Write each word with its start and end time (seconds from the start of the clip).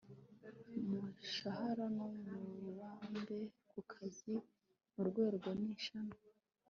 mushahara 0.99 1.85
no 1.97 2.05
mu 2.23 2.35
burambe 2.61 3.39
ku 3.69 3.79
kazi 3.91 4.35
mu 4.93 5.01
rwego 5.09 5.47
n 5.59 5.61
ishami 5.75 6.17